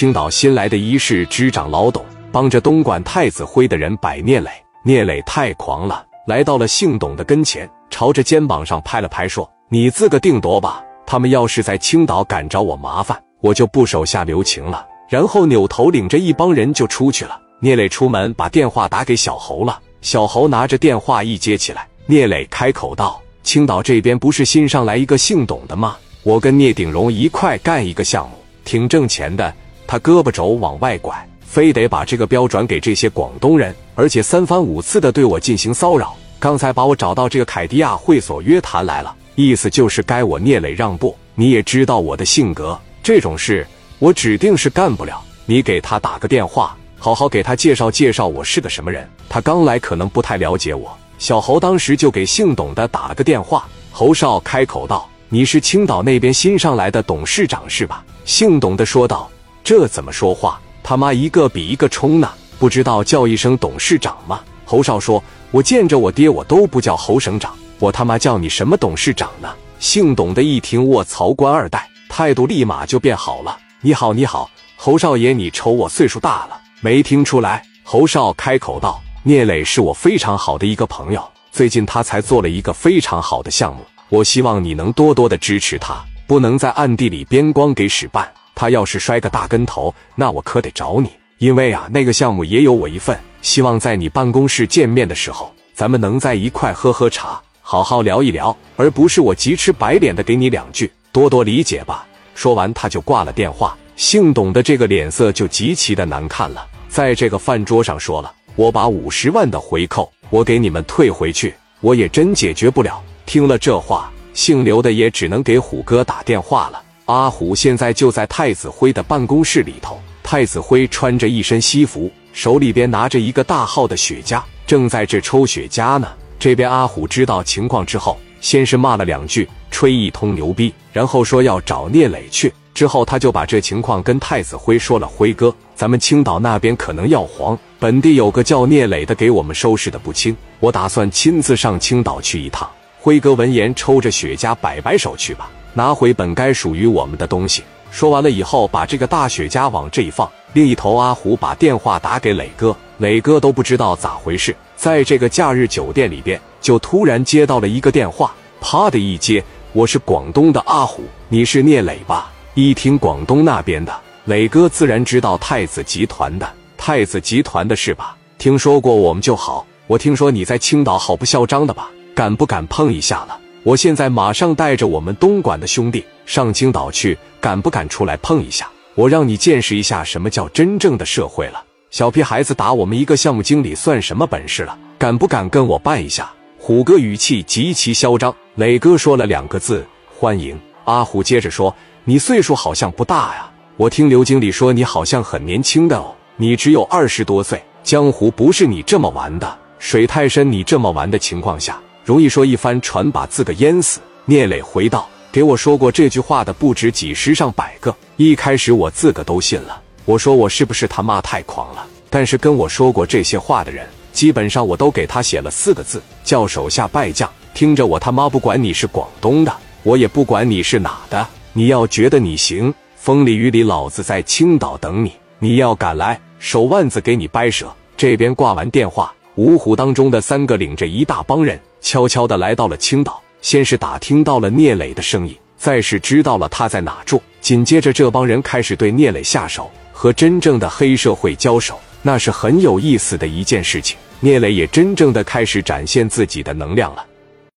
[0.00, 2.02] 青岛新来的一市支长老董
[2.32, 4.50] 帮着东莞太子辉的人摆聂磊，
[4.82, 17.38] 聂磊太狂了，来到了姓董的跟前，朝着肩膀上拍了拍，说：“你自个定夺吧，他们要是在青岛敢找我麻烦，我就不手下留情了。”然后扭头领着一帮人就出去了。
[17.60, 25.98] 聂磊出门把电话打给小侯了，小侯拿着电话一接起来，聂磊开口道：“青岛这边不是新上来一个姓董的吗？
[26.22, 29.54] 我跟聂鼎荣一块干一个项目，挺挣钱的。
[29.90, 36.14] 他胳膊肘往外拐，非得把这个标转给这些广东人，而且三番五次的对我进行骚扰。
[36.38, 41.16] 刚才把我找到这个凯迪亚会所约谈来了，意思就是该我聂磊让步。
[41.34, 43.66] 你也知道我的性格，这种事。”
[43.98, 49.04] 我指定是干不了，你给他打个电话，好好给他介绍介绍我是个什么人。
[49.28, 50.96] 他刚来，可能不太了解我。
[51.18, 53.66] 小侯当时就给姓董的打了个电话。
[53.90, 59.28] 侯少开口道：“你是青岛那边新上来的董事长是吧？”姓董的说道
[59.62, 60.60] ：“这怎么说话？
[60.82, 62.30] 他妈一个比一个冲呢！
[62.58, 73.56] 不知道叫一声董事长吗？”侯少说：“我见着我爹，我都不叫侯省长，我他妈叫你什么董事长呢？”姓董的一听，卧槽，官二代，态度立马就变好了。
[73.80, 77.64] 你好，你好，侯少爷，你瞅我岁数大了，没听出来？
[77.82, 88.26] 侯少开口道：“聂磊是我非常好的一个朋友，最近他才做了一个非常好的项目，我希望你能多多的支持他，不能在暗地里边光给使绊。
[88.60, 91.08] 他要是摔个大跟头，那我可得找你，
[91.38, 93.18] 因为啊，那个项目也有我一份。
[93.40, 103.74] 希望在你办公室见面的时候，咱们能在一块喝喝茶，好好聊一聊，而不是我急赤白脸的给你两句，多多理解吧。”说完，他就挂了电话。
[103.96, 116.82] 姓董的这个脸色就极其的难看了，在这个饭桌上说了：“我把五十万的回扣，我给你们退回去，我也真解决不了。”听了这话，姓刘的也只能给虎哥打电话了。
[117.10, 126.08] 阿虎现在就在太子辉的办公室里头，太子辉穿着一身西服，手里边拿着一个大号的雪茄，正在这抽雪茄呢。
[126.38, 128.16] 这边阿虎知道情况之后。
[128.40, 132.50] 先是骂了两句，吹一通牛逼，然后说要找聂磊去。
[132.72, 142.66] 之后他就把这情况跟太子辉说了：“辉哥，咱们青岛那边可能要黄，本地有个叫聂磊的给我们收拾的不轻，我打算亲自上青岛去一趟。”
[142.98, 150.30] 辉哥闻言抽着雪茄，摆摆手：“去吧，拿回本该属于我们的东西。”说完了以后，把这个大雪茄往这一放。
[150.52, 156.40] 另一头，阿虎把电话打给磊哥，磊哥都不知道咋回事，在这个假日酒店里边。
[156.60, 159.42] 就突然接到了一个电话，啪的一接，
[159.72, 162.30] 我是广东的阿虎，你是聂磊吧？
[162.54, 163.92] 一听广东那边的，
[164.26, 168.14] 磊哥自然知道太子集团的，太子集团的事吧？
[168.38, 169.66] 听说过我们就好。
[169.86, 171.90] 我听说你在青岛好不嚣张的吧？
[172.14, 173.38] 敢不敢碰一下了？
[173.62, 178.66] 我现在马上带着我们东莞的兄弟上青岛去，敢不敢出来碰一下？
[178.94, 181.62] 我让你见识一下什么叫真正的社会了。
[181.90, 184.78] 小屁孩子打我们一个项目经理算什么本事了？
[184.98, 186.30] 敢不敢跟我办一下？
[186.58, 189.86] 虎哥语气极其嚣张，磊哥说了两个字
[190.18, 197.62] ：“欢迎。”阿虎接着说：“你岁数好像不大呀，我听刘经理说你好像很年轻的哦，你只有二十多岁。
[197.82, 211.86] 江湖不是你这么玩的，水太深，你这么玩的情况下，容易说一帆船把自个淹死。”聂磊回道：“给我说过这句话的不止几十上百个，一开始我自个都信了，我说我是不是他妈太狂了？
[212.08, 217.30] 但是跟我说过这些话的人。”基本上我都给他写了四个字，叫手下败将。
[217.54, 221.26] 听着，我他妈不管你是广东的，我也不管你是哪的。
[221.52, 225.12] 你要觉得你行，风里雨里，老子在青岛等你。
[225.38, 227.72] 你要敢来，手腕子给你掰折。
[227.96, 233.22] 这边挂完电话，五虎当中的三个领着一大帮人，悄悄的来到了青岛。
[233.40, 237.22] 先是打听到了聂磊的生意，再是知道了他在哪住。
[237.40, 241.80] 紧接着，这帮人开始对聂磊下手，和真正的黑社会交手。
[242.02, 247.06] 那是很有意思的一件事情，聂磊也真正的开始展现自己的能量了。